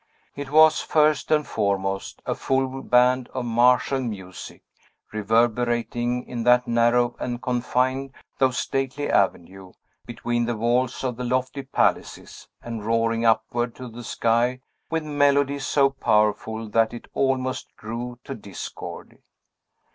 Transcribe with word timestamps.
It 0.35 0.49
was, 0.49 0.79
first 0.81 1.29
and 1.29 1.45
foremost, 1.45 2.23
a 2.25 2.33
full 2.33 2.81
band 2.81 3.29
of 3.35 3.45
martial 3.45 4.01
music, 4.01 4.63
reverberating, 5.11 6.25
in 6.27 6.41
that 6.41 6.67
narrow 6.67 7.15
and 7.19 7.39
confined 7.39 8.15
though 8.39 8.49
stately 8.49 9.11
avenue, 9.11 9.73
between 10.07 10.45
the 10.45 10.57
walls 10.57 11.03
of 11.03 11.17
the 11.17 11.23
lofty 11.23 11.61
palaces, 11.61 12.47
and 12.63 12.83
roaring 12.83 13.25
upward 13.25 13.75
to 13.75 13.87
the 13.87 14.03
sky 14.03 14.61
with 14.89 15.03
melody 15.03 15.59
so 15.59 15.91
powerful 15.91 16.67
that 16.69 16.95
it 16.95 17.07
almost 17.13 17.75
grew 17.77 18.17
to 18.23 18.33
discord. 18.33 19.19